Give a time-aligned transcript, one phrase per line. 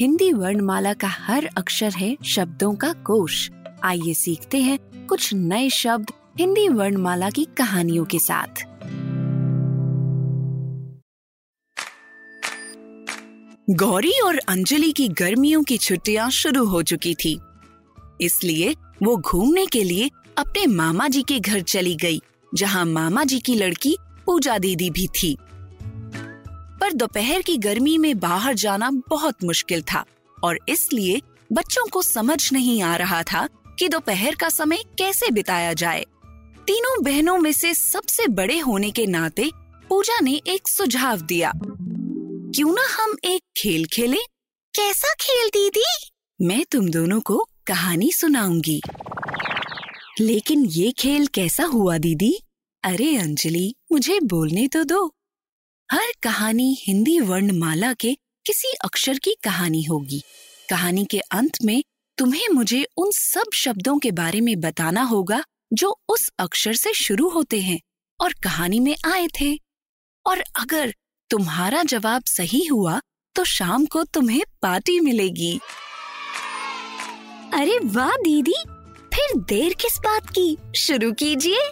[0.00, 3.50] Hindi वर्णमाला का हर अक्षर है शब्दों का कोश।
[3.84, 8.62] आइए सीखते हैं कुछ नए शब्द हिंदी वर्णमाला की कहानियों के साथ।
[13.70, 17.38] गौरी और अंजलि की गर्मियों की छुट्टियाँ शुरू हो चुकी थी।
[18.20, 22.20] इसलिए वो घूमने के लिए अपने मामा जी के घर चली गई,
[22.54, 25.36] जहाँ मामा जी की लड़की पूजा दीदी भी थी।
[26.84, 30.04] पर दोपहर की गर्मी में बाहर जाना बहुत मुश्किल था
[30.44, 31.22] और इसलिए
[31.52, 36.06] बच्चों को समझ नहीं आ रहा था कि दोपहर का समय कैसे बिताया जाए।
[36.66, 39.50] तीनों बहनों में से सबसे बड़े होने के नाते
[39.88, 41.52] पूजा ने एक सुझाव दिया।
[42.54, 44.22] क्यों ना हम एक खेल खेलें?
[44.74, 46.10] कैसा खेल, दीदी?
[46.42, 48.82] मैं तुम दोनों को कहानी सुनाऊँगी।
[50.20, 52.40] लेकिन ये खेल कैसा हुआ, दीदी?
[52.82, 55.14] अरे अंजलि, मुझे बोलने तो दो।
[55.94, 58.14] हर कहानी हिंदी वर्णमाला के
[58.46, 60.22] किसी अक्षर की कहानी होगी।
[60.70, 61.84] कहानी के अंत में
[62.18, 67.28] तुम्हें मुझे उन सब शब्दों के बारे में बताना होगा जो उस अक्षर से शुरू
[67.28, 67.80] होते हैं
[68.20, 69.58] और कहानी में आए थे।
[70.26, 70.94] और अगर
[71.30, 73.00] तुम्हारा जवाब सही हुआ
[73.34, 75.60] तो शाम को तुम्हें पार्टी मिलेगी।
[77.54, 78.64] अरे वाह दीदी!
[79.14, 80.56] फिर देर किस बात की?
[80.76, 81.70] शुरू कीजिए।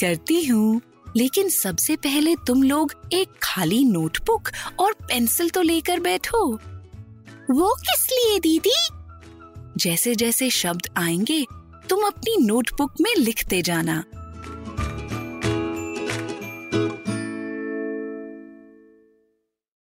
[0.00, 0.80] करती हूँ।
[1.16, 6.54] लेकिन सबसे पहले तुम लोग एक खाली नोटबुक और पेंसिल तो लेकर बैठो।
[7.50, 8.88] वो किस लिए, दीदी?
[9.76, 11.46] जैसे जैसे शब्द आएँगे,
[11.88, 14.04] तुम अपनी नोटबुक में लिखते जाना।